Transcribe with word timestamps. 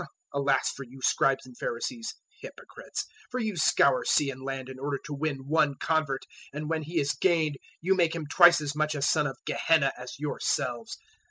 023:014[] 0.01 0.07
023:015 0.35 0.41
"Alas 0.41 0.71
for 0.71 0.83
you, 0.85 1.01
Scribes 1.03 1.45
and 1.45 1.57
Pharisees, 1.59 2.15
hypocrites, 2.41 3.05
for 3.29 3.39
you 3.39 3.55
scour 3.55 4.03
sea 4.03 4.31
and 4.31 4.41
land 4.41 4.67
in 4.67 4.79
order 4.79 4.97
to 5.05 5.13
win 5.13 5.47
one 5.47 5.75
convert 5.75 6.23
and 6.51 6.67
when 6.67 6.81
he 6.81 6.99
is 6.99 7.13
gained, 7.13 7.57
you 7.81 7.93
make 7.93 8.15
him 8.15 8.25
twice 8.25 8.61
as 8.61 8.75
much 8.75 8.95
a 8.95 9.01
son 9.03 9.27
of 9.27 9.37
Gehenna 9.45 9.93
as 9.95 10.17
yourselves. 10.17 10.97